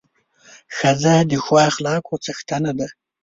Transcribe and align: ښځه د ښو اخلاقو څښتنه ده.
ښځه 0.77 1.15
د 1.29 1.31
ښو 1.43 1.55
اخلاقو 1.69 2.13
څښتنه 2.23 2.71
ده. 2.79 2.87